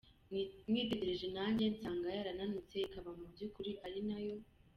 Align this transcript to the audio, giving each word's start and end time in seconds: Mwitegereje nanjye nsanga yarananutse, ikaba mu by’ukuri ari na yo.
Mwitegereje 0.69 1.27
nanjye 1.35 1.63
nsanga 1.73 2.07
yarananutse, 2.17 2.75
ikaba 2.87 3.09
mu 3.17 3.25
by’ukuri 3.31 3.71
ari 3.85 4.01
na 4.09 4.19
yo. 4.27 4.35